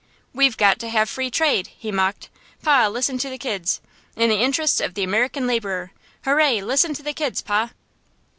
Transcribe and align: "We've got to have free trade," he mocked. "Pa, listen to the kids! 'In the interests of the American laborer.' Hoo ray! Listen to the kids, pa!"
"We've 0.33 0.57
got 0.57 0.79
to 0.79 0.89
have 0.89 1.11
free 1.11 1.29
trade," 1.29 1.67
he 1.77 1.91
mocked. 1.91 2.29
"Pa, 2.63 2.87
listen 2.87 3.19
to 3.19 3.29
the 3.29 3.37
kids! 3.37 3.81
'In 4.15 4.29
the 4.31 4.39
interests 4.41 4.81
of 4.81 4.95
the 4.95 5.03
American 5.03 5.45
laborer.' 5.45 5.91
Hoo 6.25 6.33
ray! 6.33 6.59
Listen 6.59 6.95
to 6.95 7.03
the 7.03 7.13
kids, 7.13 7.43
pa!" 7.43 7.69